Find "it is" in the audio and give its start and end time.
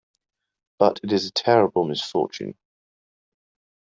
1.03-1.27